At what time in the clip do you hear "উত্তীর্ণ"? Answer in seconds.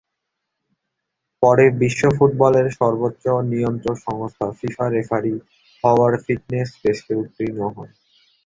7.21-7.59